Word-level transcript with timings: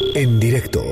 En 0.00 0.38
directo 0.38 0.82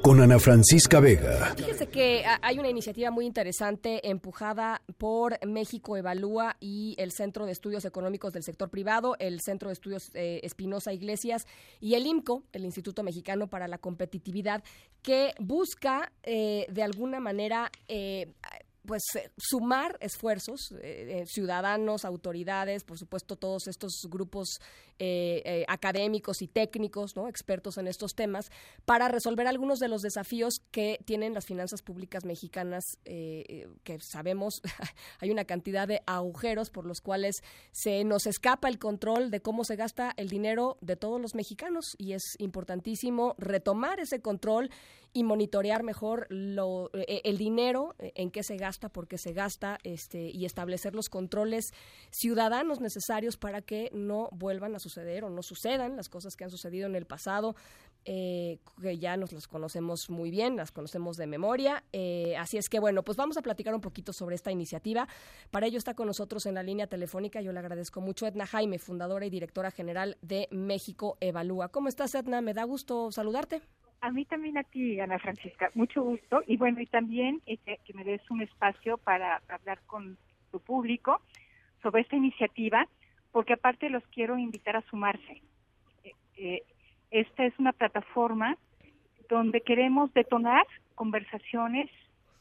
con 0.00 0.20
Ana 0.20 0.38
Francisca 0.38 1.00
Vega. 1.00 1.54
Fíjese 1.56 1.88
que 1.88 2.24
hay 2.40 2.58
una 2.58 2.68
iniciativa 2.68 3.10
muy 3.10 3.26
interesante 3.26 4.08
empujada 4.08 4.80
por 4.96 5.44
México 5.44 5.96
Evalúa 5.96 6.56
y 6.60 6.94
el 6.98 7.10
Centro 7.10 7.46
de 7.46 7.52
Estudios 7.52 7.84
Económicos 7.84 8.32
del 8.32 8.44
Sector 8.44 8.70
Privado, 8.70 9.16
el 9.18 9.40
Centro 9.40 9.68
de 9.68 9.72
Estudios 9.72 10.10
eh, 10.14 10.40
Espinosa 10.44 10.92
Iglesias 10.92 11.46
y 11.80 11.94
el 11.94 12.06
IMCO, 12.06 12.44
el 12.52 12.64
Instituto 12.64 13.02
Mexicano 13.02 13.48
para 13.48 13.66
la 13.66 13.78
Competitividad, 13.78 14.62
que 15.02 15.34
busca 15.40 16.12
eh, 16.22 16.66
de 16.70 16.82
alguna 16.84 17.18
manera 17.18 17.72
eh, 17.88 18.32
pues 18.86 19.02
sumar 19.36 19.98
esfuerzos, 20.00 20.74
ciudadanos, 21.26 22.06
autoridades, 22.06 22.84
por 22.84 22.96
supuesto 22.96 23.36
todos 23.36 23.66
estos 23.66 24.06
grupos 24.08 24.60
académicos 25.68 26.42
y 26.42 26.48
técnicos, 26.48 27.16
¿no? 27.16 27.28
expertos 27.28 27.78
en 27.78 27.86
estos 27.86 28.14
temas, 28.14 28.50
para 28.84 29.08
resolver 29.08 29.46
algunos 29.46 29.78
de 29.78 29.88
los 29.88 30.02
desafíos 30.02 30.60
que 30.70 30.98
tienen 31.04 31.34
las 31.34 31.46
finanzas 31.46 31.82
públicas 31.82 32.24
mexicanas, 32.24 32.98
que 33.04 33.98
sabemos 34.00 34.62
hay 35.20 35.30
una 35.30 35.44
cantidad 35.44 35.86
de 35.86 36.02
agujeros 36.06 36.70
por 36.70 36.86
los 36.86 37.00
cuales 37.00 37.42
se 37.72 38.04
nos 38.04 38.26
escapa 38.26 38.68
el 38.68 38.78
control 38.78 39.30
de 39.30 39.40
cómo 39.40 39.64
se 39.64 39.76
gasta 39.76 40.12
el 40.16 40.28
dinero 40.28 40.78
de 40.80 40.96
todos 40.96 41.20
los 41.20 41.34
mexicanos 41.34 41.94
y 41.98 42.12
es 42.12 42.34
importantísimo 42.38 43.34
retomar 43.38 44.00
ese 44.00 44.20
control 44.20 44.70
y 45.12 45.24
monitorear 45.24 45.82
mejor 45.82 46.26
lo, 46.28 46.90
el 46.92 47.38
dinero 47.38 47.94
en 47.98 48.30
qué 48.30 48.42
se 48.42 48.56
gasta 48.56 48.88
porque 48.88 49.18
se 49.18 49.32
gasta 49.32 49.78
este, 49.82 50.30
y 50.30 50.44
establecer 50.44 50.94
los 50.94 51.08
controles 51.08 51.72
ciudadanos 52.10 52.80
necesarios 52.80 53.36
para 53.36 53.62
que 53.62 53.90
no 53.92 54.28
vuelvan 54.32 54.74
a 54.74 54.78
suceder 54.78 54.87
o 54.96 55.30
no 55.30 55.42
sucedan 55.42 55.96
las 55.96 56.08
cosas 56.08 56.36
que 56.36 56.44
han 56.44 56.50
sucedido 56.50 56.86
en 56.86 56.94
el 56.94 57.06
pasado, 57.06 57.54
eh, 58.04 58.58
que 58.80 58.98
ya 58.98 59.16
nos 59.16 59.32
las 59.32 59.48
conocemos 59.48 60.08
muy 60.08 60.30
bien, 60.30 60.56
las 60.56 60.72
conocemos 60.72 61.16
de 61.16 61.26
memoria. 61.26 61.82
Eh, 61.92 62.36
así 62.36 62.56
es 62.56 62.68
que 62.68 62.80
bueno, 62.80 63.02
pues 63.02 63.16
vamos 63.16 63.36
a 63.36 63.42
platicar 63.42 63.74
un 63.74 63.80
poquito 63.80 64.12
sobre 64.12 64.34
esta 64.34 64.50
iniciativa. 64.50 65.08
Para 65.50 65.66
ello 65.66 65.78
está 65.78 65.94
con 65.94 66.06
nosotros 66.06 66.46
en 66.46 66.54
la 66.54 66.62
línea 66.62 66.86
telefónica, 66.86 67.40
yo 67.40 67.52
le 67.52 67.58
agradezco 67.58 68.00
mucho, 68.00 68.26
Edna 68.26 68.46
Jaime, 68.46 68.78
fundadora 68.78 69.26
y 69.26 69.30
directora 69.30 69.70
general 69.70 70.16
de 70.22 70.48
México 70.50 71.18
Evalúa. 71.20 71.68
¿Cómo 71.68 71.88
estás, 71.88 72.14
Edna? 72.14 72.40
Me 72.40 72.54
da 72.54 72.64
gusto 72.64 73.10
saludarte. 73.12 73.62
A 74.00 74.12
mí 74.12 74.24
también 74.24 74.56
a 74.56 74.62
ti, 74.62 75.00
Ana 75.00 75.18
Francisca, 75.18 75.70
mucho 75.74 76.02
gusto. 76.02 76.42
Y 76.46 76.56
bueno, 76.56 76.80
y 76.80 76.86
también 76.86 77.42
este, 77.46 77.80
que 77.84 77.94
me 77.94 78.04
des 78.04 78.22
un 78.30 78.42
espacio 78.42 78.96
para 78.98 79.42
hablar 79.48 79.80
con 79.86 80.16
tu 80.52 80.60
público 80.60 81.20
sobre 81.82 82.02
esta 82.02 82.16
iniciativa, 82.16 82.86
porque 83.32 83.54
aparte 83.54 83.90
los 83.90 84.02
quiero 84.08 84.38
invitar 84.38 84.76
a 84.76 84.82
sumarse. 84.82 85.42
Eh, 86.04 86.12
eh, 86.36 86.62
esta 87.10 87.44
es 87.44 87.58
una 87.58 87.72
plataforma 87.72 88.56
donde 89.28 89.60
queremos 89.60 90.12
detonar 90.14 90.66
conversaciones 90.94 91.90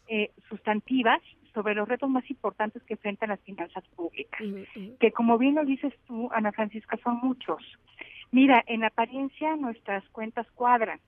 eh, 0.08 0.32
sustantivas 0.50 1.22
sobre 1.54 1.76
los 1.76 1.88
retos 1.88 2.10
más 2.10 2.30
importantes 2.30 2.84
que 2.84 2.94
enfrentan 2.94 3.30
las 3.30 3.40
finanzas 3.42 3.84
públicas, 3.96 4.40
que 5.00 5.12
como 5.12 5.38
bien 5.38 5.56
lo 5.56 5.66
dices 5.66 5.94
tú, 6.06 6.30
Ana 6.32 6.52
Francisca, 6.52 6.98
son 7.04 7.20
muchos. 7.22 7.62
Mira, 8.32 8.64
en 8.68 8.84
apariencia 8.84 9.56
nuestras 9.56 10.08
cuentas 10.10 10.46
cuadran, 10.52 11.00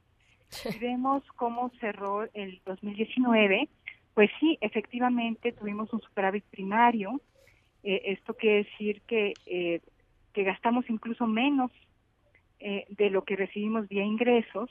si 0.50 0.80
vemos 0.80 1.24
cómo 1.36 1.70
cerró 1.80 2.28
el 2.34 2.62
2019, 2.66 3.70
pues 4.14 4.30
sí, 4.40 4.58
efectivamente 4.62 5.52
tuvimos 5.52 5.94
un 5.94 6.02
superávit 6.02 6.44
primario. 6.46 7.22
Eh, 7.84 8.02
esto 8.06 8.34
quiere 8.34 8.64
decir 8.64 9.02
que, 9.02 9.34
eh, 9.46 9.82
que 10.34 10.44
gastamos 10.44 10.90
incluso 10.90 11.28
menos 11.28 11.72
eh, 12.60 12.86
de 12.90 13.10
lo 13.10 13.24
que 13.24 13.36
recibimos 13.36 13.88
vía 13.88 14.04
ingresos, 14.04 14.70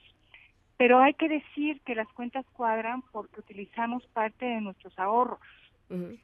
pero 0.77 1.01
hay 1.01 1.15
que 1.15 1.29
decir 1.29 1.81
que 1.83 1.95
las 1.95 2.09
cuentas 2.09 2.45
cuadran 2.53 3.03
porque 3.11 3.41
utilizamos 3.41 4.07
parte 4.09 4.45
de 4.45 4.61
nuestros 4.61 4.97
ahorros. 4.99 5.41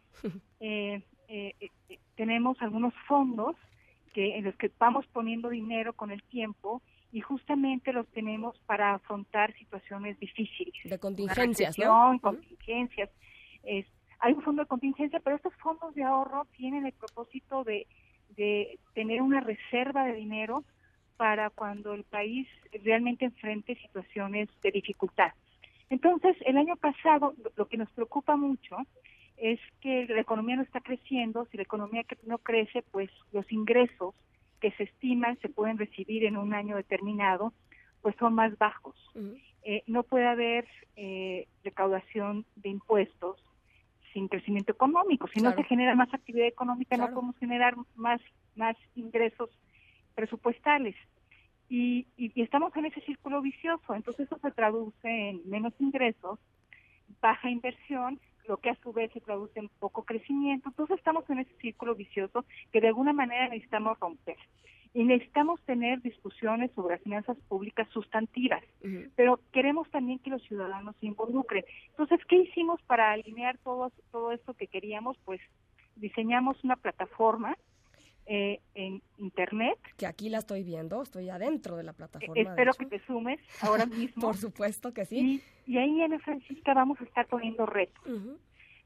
tenemos 2.16 2.60
algunos 2.60 2.94
fondos 3.08 3.56
que 4.12 4.36
en 4.36 4.44
los 4.44 4.54
que 4.56 4.70
vamos 4.78 5.06
poniendo 5.06 5.48
dinero 5.48 5.94
con 5.94 6.10
el 6.10 6.22
tiempo 6.24 6.82
y 7.10 7.20
justamente 7.20 7.92
los 7.92 8.06
tenemos 8.08 8.58
para 8.66 8.94
afrontar 8.94 9.54
situaciones 9.54 10.18
difíciles. 10.20 10.74
De 10.84 10.98
contingencias, 10.98 11.78
¿no? 11.78 12.18
Contingencias. 12.20 13.10
Hay 14.24 14.32
un 14.32 14.40
fondo 14.40 14.62
de 14.62 14.68
contingencia, 14.68 15.20
pero 15.20 15.36
estos 15.36 15.54
fondos 15.56 15.94
de 15.94 16.02
ahorro 16.02 16.46
tienen 16.56 16.86
el 16.86 16.92
propósito 16.92 17.62
de, 17.62 17.86
de 18.36 18.78
tener 18.94 19.20
una 19.20 19.40
reserva 19.40 20.06
de 20.06 20.14
dinero 20.14 20.64
para 21.18 21.50
cuando 21.50 21.92
el 21.92 22.04
país 22.04 22.48
realmente 22.82 23.26
enfrente 23.26 23.76
situaciones 23.76 24.48
de 24.62 24.70
dificultad. 24.70 25.32
Entonces, 25.90 26.38
el 26.46 26.56
año 26.56 26.74
pasado, 26.76 27.34
lo 27.54 27.68
que 27.68 27.76
nos 27.76 27.90
preocupa 27.90 28.34
mucho 28.34 28.78
es 29.36 29.60
que 29.82 30.06
la 30.06 30.22
economía 30.22 30.56
no 30.56 30.62
está 30.62 30.80
creciendo. 30.80 31.46
Si 31.50 31.58
la 31.58 31.64
economía 31.64 32.02
no 32.26 32.38
crece, 32.38 32.80
pues 32.80 33.10
los 33.30 33.52
ingresos 33.52 34.14
que 34.58 34.70
se 34.70 34.84
estiman 34.84 35.38
se 35.40 35.50
pueden 35.50 35.76
recibir 35.76 36.24
en 36.24 36.38
un 36.38 36.54
año 36.54 36.76
determinado, 36.76 37.52
pues 38.00 38.16
son 38.16 38.34
más 38.34 38.56
bajos. 38.56 38.96
Eh, 39.64 39.82
no 39.86 40.02
puede 40.02 40.26
haber 40.26 40.66
eh, 40.96 41.46
recaudación 41.62 42.46
de 42.56 42.70
impuestos 42.70 43.36
sin 44.14 44.28
crecimiento 44.28 44.72
económico. 44.72 45.28
Si 45.28 45.40
no 45.40 45.52
se 45.54 45.64
genera 45.64 45.94
más 45.94 46.12
actividad 46.14 46.46
económica, 46.46 46.96
no 46.96 47.10
podemos 47.10 47.36
generar 47.36 47.74
más, 47.96 48.20
más 48.54 48.76
ingresos 48.94 49.50
presupuestales. 50.14 50.94
Y, 51.68 52.06
y, 52.16 52.40
estamos 52.40 52.74
en 52.76 52.86
ese 52.86 53.00
círculo 53.02 53.42
vicioso. 53.42 53.94
Entonces 53.94 54.26
eso 54.26 54.38
se 54.38 54.52
traduce 54.52 55.08
en 55.08 55.42
menos 55.50 55.74
ingresos, 55.80 56.38
baja 57.20 57.50
inversión 57.50 58.20
lo 58.46 58.58
que 58.58 58.70
a 58.70 58.76
su 58.82 58.92
vez 58.92 59.10
se 59.12 59.20
traduce 59.20 59.58
en 59.58 59.68
poco 59.80 60.04
crecimiento. 60.04 60.68
Entonces 60.68 60.98
estamos 60.98 61.28
en 61.28 61.40
ese 61.40 61.54
círculo 61.56 61.94
vicioso 61.94 62.44
que 62.72 62.80
de 62.80 62.88
alguna 62.88 63.12
manera 63.12 63.48
necesitamos 63.48 63.98
romper. 63.98 64.36
Y 64.94 65.02
necesitamos 65.02 65.60
tener 65.62 66.00
discusiones 66.02 66.70
sobre 66.72 66.98
finanzas 66.98 67.36
públicas 67.48 67.88
sustantivas, 67.92 68.62
pero 69.16 69.40
queremos 69.52 69.90
también 69.90 70.20
que 70.20 70.30
los 70.30 70.42
ciudadanos 70.44 70.94
se 71.00 71.06
involucren. 71.06 71.64
Entonces, 71.90 72.20
¿qué 72.28 72.36
hicimos 72.36 72.80
para 72.82 73.10
alinear 73.10 73.58
todo, 73.58 73.90
todo 74.12 74.30
esto 74.30 74.54
que 74.54 74.68
queríamos? 74.68 75.16
Pues 75.24 75.40
diseñamos 75.96 76.62
una 76.62 76.76
plataforma 76.76 77.56
eh, 78.26 78.60
en 78.74 79.02
internet. 79.18 79.78
Que 79.98 80.06
aquí 80.06 80.30
la 80.30 80.38
estoy 80.38 80.62
viendo, 80.62 81.02
estoy 81.02 81.28
adentro 81.28 81.76
de 81.76 81.82
la 81.82 81.92
plataforma. 81.92 82.40
espero 82.40 82.72
que 82.72 82.86
te 82.86 82.98
sumes 83.04 83.38
ahora 83.60 83.84
mismo. 83.86 84.22
Por 84.22 84.36
supuesto 84.36 84.94
que 84.94 85.04
sí. 85.04 85.42
Y, 85.66 85.76
ahí, 85.76 86.00
Ana 86.00 86.18
Francisca, 86.20 86.72
vamos 86.72 86.98
a 87.00 87.04
estar 87.04 87.26
poniendo 87.26 87.66
retos. 87.66 88.02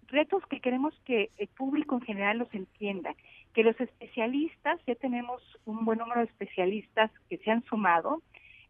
Retos 0.08 0.44
que 0.46 0.60
queremos 0.60 0.94
que 1.04 1.30
el 1.36 1.48
público 1.48 1.94
en 1.96 2.00
general 2.02 2.38
los 2.38 2.52
entienda. 2.54 3.14
Que 3.54 3.62
los 3.62 3.78
especialistas, 3.80 4.80
ya 4.86 4.94
tenemos 4.94 5.42
un 5.64 5.84
buen 5.84 5.98
número 5.98 6.20
de 6.20 6.26
especialistas 6.26 7.10
que 7.28 7.38
se 7.38 7.50
han 7.50 7.62
sumado, 7.64 8.22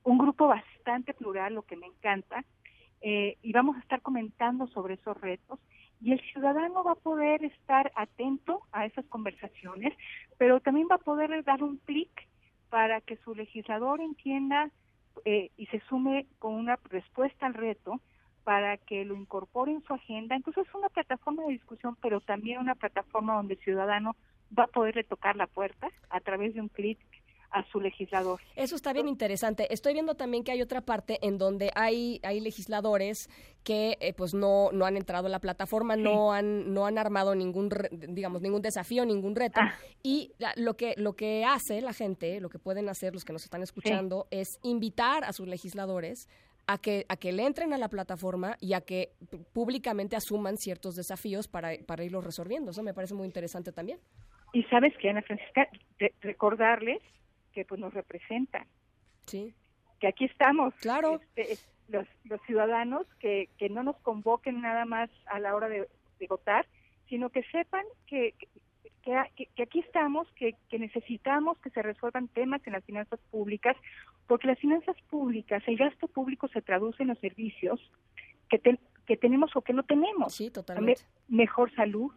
un 0.04 0.19
grupo 0.19 0.49
bastante 0.49 1.15
plural, 1.15 1.54
lo 1.54 1.62
que 1.62 1.76
me 1.76 1.87
encanta, 1.87 2.44
eh, 3.00 3.37
y 3.43 3.53
vamos 3.53 3.76
a 3.76 3.81
estar 3.81 4.03
comentando 4.03 4.66
sobre 4.69 4.94
esos 4.94 5.21
retos 5.21 5.60
y 6.00 6.12
el 6.12 6.21
ciudadano 6.32 6.84
va 6.84 6.93
a 6.93 6.97
poder 6.97 7.44
estar 7.44 7.93
atento 7.94 8.62
a 8.72 8.87
esas 8.87 9.05
conversaciones, 9.06 9.94
pero 10.37 10.60
también 10.60 10.88
va 10.91 10.97
a 10.97 10.99
poder 10.99 11.43
dar 11.44 11.62
un 11.62 11.78
clic 11.78 12.10
para 12.70 13.00
que 13.00 13.16
su 13.19 13.34
legislador 13.34 14.00
entienda 14.00 14.70
eh, 15.25 15.50
y 15.56 15.66
se 15.66 15.81
sume 15.88 16.26
con 16.38 16.55
una 16.55 16.78
respuesta 16.91 17.47
al 17.47 17.55
reto 17.55 18.00
para 18.49 18.79
que 18.79 19.05
lo 19.05 19.15
incorpore 19.15 19.73
en 19.73 19.83
su 19.83 19.93
agenda. 19.93 20.35
Entonces 20.35 20.67
es 20.67 20.75
una 20.75 20.89
plataforma 20.89 21.43
de 21.43 21.53
discusión, 21.53 21.99
pero 22.01 22.23
también 22.23 22.61
una 22.61 22.75
plataforma 22.75 23.35
donde 23.35 23.53
el 23.53 23.61
ciudadano 23.61 24.17
va 24.59 24.65
a 24.65 24.69
poderle 24.69 25.05
tocar 25.05 25.37
la 25.37 25.47
puerta 25.47 25.91
a 26.09 26.21
través 26.21 26.55
de 26.55 26.63
un 26.63 26.71
clic 26.71 26.99
a 27.51 27.63
su 27.71 27.79
legislador. 27.79 28.41
Eso 28.57 28.75
está 28.75 28.95
bien 28.95 29.07
interesante. 29.07 29.71
Estoy 29.71 29.93
viendo 29.93 30.15
también 30.15 30.45
que 30.45 30.53
hay 30.53 30.63
otra 30.63 30.81
parte 30.81 31.19
en 31.21 31.37
donde 31.37 31.71
hay, 31.75 32.21
hay 32.23 32.41
legisladores 32.41 33.29
que 33.65 33.99
eh, 34.00 34.15
pues 34.15 34.33
no, 34.33 34.71
no 34.73 34.87
han 34.87 34.97
entrado 34.97 35.27
a 35.27 35.31
la 35.31 35.41
plataforma, 35.41 35.97
no 35.97 36.33
han, 36.33 36.73
no 36.73 36.87
han 36.87 36.97
armado 36.97 37.35
ningún 37.35 37.69
digamos 37.91 38.41
ningún 38.41 38.62
desafío, 38.62 39.05
ningún 39.05 39.37
reto. 39.37 39.61
Ah. 39.62 39.75
Y 40.03 40.33
lo 40.56 40.75
que, 40.75 40.94
lo 40.97 41.17
que 41.17 41.44
hace 41.44 41.83
la 41.83 41.93
gente, 41.93 42.41
lo 42.41 42.49
que 42.49 42.59
pueden 42.59 42.89
hacer 42.89 43.12
los 43.12 43.27
que 43.27 43.35
nos 43.35 43.44
están 43.44 43.62
escuchando, 43.62 44.27
es 44.31 44.59
invitar 44.62 45.25
a 45.25 45.35
sus 45.35 45.47
legisladores 45.49 46.31
a 46.69 46.76
que, 46.76 47.06
a 47.09 47.17
que 47.17 47.32
le 47.32 47.47
entren 47.47 47.73
a 47.73 47.79
la 47.79 47.88
plataforma 47.88 48.56
y 48.61 48.75
a 48.75 48.82
que 48.82 49.12
públicamente 49.55 50.17
asuman 50.17 50.59
ciertos 50.59 50.97
desafíos 50.97 51.49
para, 51.49 51.70
para 51.87 52.05
irlos 52.05 52.23
resolviendo. 52.23 52.70
Eso 52.70 52.82
me 52.82 52.93
parece 52.93 53.15
muy 53.15 53.26
interesante 53.26 53.73
también. 53.73 53.99
Y 54.53 54.62
sabes 54.65 54.94
que, 54.99 55.09
Ana 55.09 55.23
Francisca, 55.23 55.67
recordarles 56.20 57.00
que 57.53 57.65
pues 57.65 57.81
nos 57.81 57.94
representan. 57.94 58.67
Sí. 59.26 59.55
Que 59.99 60.09
aquí 60.09 60.26
estamos. 60.26 60.75
Claro. 60.75 61.20
Este, 61.35 61.59
los, 61.88 62.06
los 62.25 62.41
ciudadanos 62.43 63.06
que, 63.19 63.49
que 63.56 63.70
no 63.70 63.82
nos 63.82 63.97
convoquen 64.00 64.61
nada 64.61 64.85
más 64.85 65.09
a 65.26 65.38
la 65.41 65.55
hora 65.55 65.70
de, 65.70 65.88
votar, 66.29 66.67
sino 67.09 67.31
que 67.31 67.44
sepan 67.44 67.85
que, 68.06 68.35
que, 69.03 69.49
que, 69.55 69.62
aquí 69.62 69.81
estamos, 69.81 70.29
que, 70.32 70.55
que 70.69 70.79
necesitamos 70.79 71.56
que 71.61 71.70
se 71.70 71.81
resuelvan 71.81 72.29
temas 72.29 72.61
en 72.67 72.75
las 72.75 72.85
finanzas 72.85 73.20
públicas 73.31 73.76
porque 74.29 74.47
las 74.47 74.59
finanzas 74.59 74.97
públicas, 75.11 75.63
el 75.67 75.77
gasto 75.77 76.07
público 76.07 76.47
se 76.49 76.63
traduce 76.63 77.03
en 77.03 77.09
los 77.09 77.19
servicios 77.19 77.81
que, 78.49 78.79
que 79.07 79.17
tenemos 79.17 79.57
o 79.57 79.63
que 79.63 79.73
no 79.73 79.83
tenemos. 79.83 80.35
Sí, 80.35 80.51
totalmente. 80.51 81.03
mejor 81.29 81.75
salud, 81.75 82.13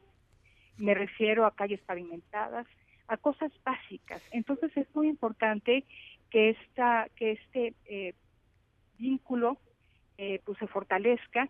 me 0.78 0.94
refiero 0.94 1.46
a 1.46 1.56
calles 1.56 1.80
pavimentadas, 1.82 2.68
a 3.08 3.18
cosas 3.18 3.52
básicas. 3.64 4.22
Entonces 4.32 4.76
es 4.76 4.94
muy 4.94 5.08
importante 5.08 5.86
que 6.30 6.50
esta 6.52 7.08
que 7.16 7.32
este 7.32 7.74
eh, 7.86 8.14
vínculo 9.00 9.58
eh, 10.18 10.42
pues 10.46 10.58
se 10.60 10.68
fortalezca. 10.68 11.50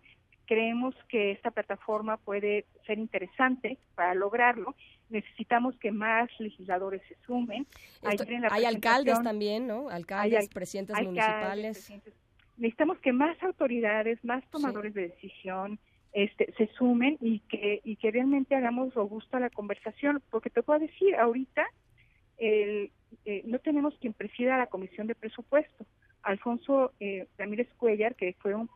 Creemos 0.51 0.93
que 1.07 1.31
esta 1.31 1.49
plataforma 1.49 2.17
puede 2.17 2.65
ser 2.85 2.99
interesante 2.99 3.77
para 3.95 4.13
lograrlo. 4.13 4.75
Necesitamos 5.09 5.77
que 5.77 5.93
más 5.93 6.29
legisladores 6.39 7.01
se 7.07 7.15
sumen. 7.25 7.65
hay 8.01 8.65
alcaldes 8.65 9.23
también, 9.23 9.65
¿no? 9.65 9.87
Alcaldes, 9.87 10.49
presidentes 10.49 10.97
municipales. 11.01 11.93
Necesitamos 12.57 12.99
que 12.99 13.13
más 13.13 13.41
autoridades, 13.41 14.21
más 14.25 14.43
tomadores 14.49 14.93
de 14.93 15.07
decisión, 15.07 15.79
este, 16.11 16.53
se 16.57 16.67
sumen 16.73 17.17
y 17.21 17.39
que, 17.47 17.79
y 17.85 17.95
que 17.95 18.11
realmente 18.11 18.53
hagamos 18.53 18.93
robusta 18.93 19.39
la 19.39 19.51
conversación, 19.51 20.21
porque 20.29 20.49
te 20.49 20.63
puedo 20.63 20.79
decir, 20.79 21.15
ahorita 21.15 21.65
el, 22.39 22.91
eh, 23.23 23.43
no 23.45 23.59
tenemos 23.59 23.97
quien 24.01 24.11
presida 24.11 24.57
la 24.57 24.67
Comisión 24.67 25.07
de 25.07 25.15
Presupuesto. 25.15 25.85
Alfonso 26.23 26.91
eh, 26.99 27.27
Ramírez 27.37 27.69
Cuellar, 27.77 28.15
que 28.15 28.35
fue 28.41 28.53
un, 28.53 28.69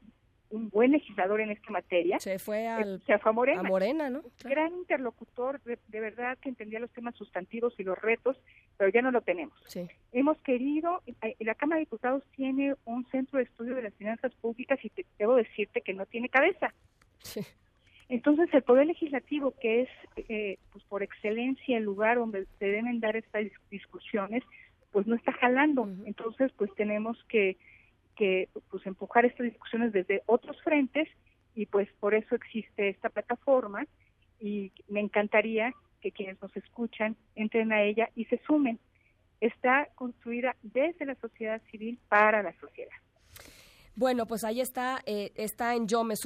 buen 0.50 0.92
legislador 0.92 1.42
en 1.42 1.52
esta 1.52 1.72
materia, 1.72 2.20
se 2.20 2.40
fue, 2.40 2.64
eh, 2.64 2.68
al, 2.68 3.02
se 3.06 3.18
fue 3.18 3.30
a 3.30 3.34
Morena. 3.34 3.60
A 3.60 3.64
Morena 3.64 4.10
¿no? 4.10 4.24
Gran 4.44 4.74
interlocutor, 4.74 5.62
de, 5.64 6.00
verdad 6.00 6.38
que 6.40 6.50
entendía 6.50 6.80
los 6.80 6.92
temas 6.92 7.16
sustantivos 7.16 7.74
y 7.78 7.84
los 7.84 7.98
retos, 8.00 8.38
pero 8.78 8.90
ya 8.90 9.02
no 9.02 9.12
lo 9.12 9.22
tenemos. 9.22 9.54
Sí. 9.68 9.88
Hemos 10.12 10.38
querido, 10.40 11.02
la 11.40 11.56
Cámara 11.56 11.78
de 11.78 11.86
Diputados 11.86 12.24
tiene 12.36 12.76
un 12.86 13.06
centro 13.08 13.38
de 13.38 13.46
estudio 13.46 13.76
de 13.76 13.84
las 13.84 13.94
finanzas 13.96 14.34
públicas 14.36 14.80
y 14.84 14.92
debo 15.18 15.36
decirte 15.36 15.82
que 15.82 15.94
no 15.94 16.06
tiene 16.06 16.30
cabeza. 16.30 16.74
Entonces, 18.08 18.50
el 18.54 18.62
Poder 18.62 18.86
Legislativo, 18.86 19.54
que 19.60 19.82
es 19.82 19.90
eh, 20.30 20.60
pues 20.72 20.84
por 20.86 21.02
excelencia 21.02 21.78
el 21.78 21.84
lugar 21.84 22.18
donde 22.18 22.46
se 22.60 22.66
deben 22.66 23.00
dar 23.00 23.16
estas 23.16 23.46
discusiones, 23.72 24.44
pues 24.92 25.08
no 25.08 25.16
está 25.16 25.32
jalando. 25.34 25.90
Entonces, 26.06 26.52
pues 26.56 26.74
tenemos 26.76 27.22
que, 27.28 27.58
que 28.16 28.50
pues 28.70 28.86
empujar 28.86 29.26
estas 29.26 29.46
discusiones 29.46 29.94
desde 29.94 30.24
otros 30.26 30.62
frentes 30.64 31.08
y 31.54 31.66
pues 31.66 31.88
por 32.00 32.14
eso 32.14 32.36
existe 32.36 32.90
esta 32.90 33.10
plataforma 33.10 33.86
y 34.40 34.72
me 34.88 35.00
encantaría 35.00 35.74
que 36.02 36.12
quienes 36.12 36.42
nos 36.42 36.56
escuchan 36.56 37.16
entren 37.36 37.72
a 37.72 37.84
ella 37.84 38.10
y 38.16 38.26
se 38.26 38.40
sumen. 38.46 38.80
Está 39.42 39.88
construida 39.96 40.56
desde 40.62 41.06
la 41.06 41.16
sociedad 41.16 41.62
civil 41.72 42.00
para 42.10 42.44
la 42.44 42.54
sociedad. 42.60 42.96
Bueno, 43.98 44.26
pues 44.28 44.44
ahí 44.44 44.60
está, 44.60 45.02
eh, 45.06 45.32
está 45.36 45.74
en 45.74 45.88
yo 45.88 46.04
me 46.04 46.18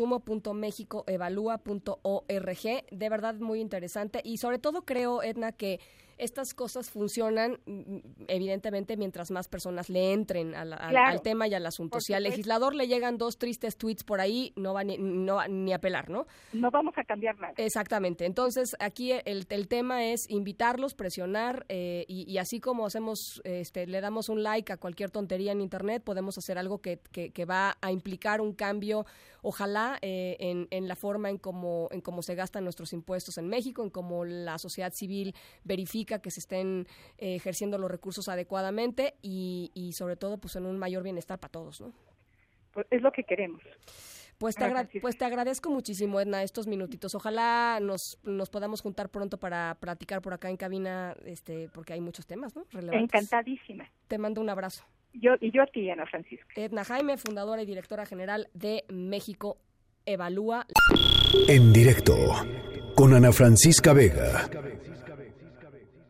De 2.91 3.09
verdad 3.09 3.36
muy 3.36 3.59
interesante 3.62 4.21
y 4.24 4.38
sobre 4.38 4.57
todo 4.57 4.86
creo, 4.86 5.21
Edna, 5.21 5.51
que 5.51 5.80
estas 6.19 6.54
cosas 6.54 6.89
funcionan 6.89 7.60
mm, 7.66 7.98
evidentemente 8.27 8.98
mientras 8.98 9.31
más 9.31 9.48
personas 9.48 9.89
le 9.89 10.13
entren 10.13 10.54
al, 10.54 11.21
tema 11.24 11.48
y 11.48 11.54
al 11.54 11.66
asunto. 11.66 12.00
Si 12.00 12.13
al 12.13 12.24
legislador 12.24 12.75
le 12.75 12.88
llegan 12.88 13.18
dos 13.18 13.38
tristes 13.38 13.77
tweets 13.77 14.04
por 14.04 14.21
ahí, 14.21 14.54
no 14.56 14.74
va 14.74 14.83
ni, 14.83 14.98
no, 14.98 15.45
ni 15.48 15.74
a 15.74 15.80
pelar, 15.80 16.10
¿no? 16.10 16.27
No 16.54 16.69
vamos 16.71 16.94
a 16.98 17.04
cambiar 17.04 17.38
nada. 17.39 17.54
Exactamente. 17.57 18.25
Entonces, 18.25 18.75
aquí 18.80 19.12
el, 19.12 19.45
el 19.50 19.68
tema 19.68 20.06
es 20.06 20.30
invitarlos, 20.30 20.94
presionar 20.94 21.66
eh, 21.69 22.06
y, 22.07 22.38
así 22.38 22.60
como 22.60 22.86
hacemos, 22.86 23.42
este, 23.44 23.88
le 23.88 24.01
damos 24.01 24.30
un 24.30 24.44
like 24.44 24.74
a 24.74 24.77
cualquier 24.77 25.12
tontería 25.12 25.51
en 25.51 25.62
Internet, 25.62 26.04
podemos 26.04 26.38
hacer 26.38 26.57
algo 26.57 26.80
que, 26.80 27.00
que, 27.12 27.45
va 27.45 27.77
a 27.81 27.92
implicar 27.92 28.42
un 28.42 28.54
cambio, 28.54 29.06
ojalá, 29.42 29.98
eh, 30.01 30.36
en, 30.39 30.68
en 30.72 30.88
la 30.88 30.95
forma 30.95 31.30
en 31.30 31.38
cómo, 31.38 31.88
en 31.92 32.01
cómo 32.01 32.22
se 32.22 32.36
gastan 32.36 32.63
nuestros 32.63 32.94
impuestos 32.94 33.38
en 33.38 33.48
México, 33.48 33.83
en 33.83 33.89
cómo 33.89 34.25
la 34.25 34.57
sociedad 34.57 34.92
civil 34.94 35.33
verifica 35.63 36.09
que 36.18 36.32
se 36.32 36.40
estén 36.40 36.88
eh, 37.20 37.36
ejerciendo 37.36 37.78
los 37.78 37.92
recursos 37.92 38.28
adecuadamente 38.28 39.14
y, 39.22 39.70
y, 39.76 39.94
sobre 39.94 40.16
todo 40.16 40.40
pues 40.40 40.56
en 40.56 40.66
un 40.66 40.80
mayor 40.80 41.04
bienestar 41.04 41.38
para 41.38 41.52
todos, 41.52 41.80
¿no? 41.82 41.94
Pues 42.74 42.88
es 42.90 43.04
lo 43.04 43.12
que 43.12 43.24
queremos. 43.24 43.62
Pues 44.40 44.56
te, 44.56 45.00
pues 45.02 45.18
te 45.18 45.26
agradezco 45.26 45.70
muchísimo, 45.70 46.22
Edna, 46.22 46.44
estos 46.44 46.66
minutitos. 46.66 47.14
Ojalá 47.14 47.80
nos, 47.82 48.18
nos 48.24 48.50
podamos 48.50 48.82
juntar 48.82 49.10
pronto 49.10 49.38
para 49.38 49.76
platicar 49.76 50.22
por 50.22 50.34
acá 50.34 50.50
en 50.50 50.56
cabina, 50.56 51.14
este, 51.26 51.68
porque 51.74 51.92
hay 51.92 52.00
muchos 52.00 52.26
temas, 52.26 52.56
¿no? 52.56 52.64
Encantadísima. 52.72 53.90
Te 54.08 54.18
mando 54.18 54.40
un 54.40 54.50
abrazo. 54.50 54.86
Yo, 55.12 55.32
y 55.42 55.52
yo 55.52 55.64
a 55.64 55.66
ti, 55.66 55.90
Ana 55.90 56.06
Francisca. 56.06 56.48
Edna 56.56 56.86
Jaime, 56.86 57.18
fundadora 57.18 57.62
y 57.64 57.66
directora 57.66 58.06
general 58.06 58.48
de 58.54 58.86
México 58.88 59.58
Evalúa. 60.06 60.66
En 61.50 61.74
directo, 61.74 62.16
con 62.96 63.14
Ana 63.14 63.34
Francisca 63.34 63.92
Vega. 63.92 64.50